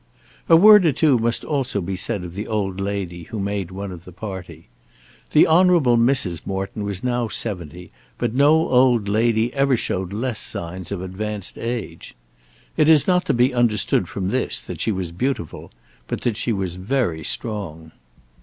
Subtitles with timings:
[0.49, 3.91] A word or two must also be said of the old lady who made one
[3.91, 4.67] of the party.
[5.29, 6.41] The Honourable Mrs.
[6.43, 12.15] Morton was now seventy, but no old lady ever showed less signs of advanced age.
[12.77, 15.69] It is not to be understood from this that she was beautiful;
[16.07, 17.91] but that she was very strong.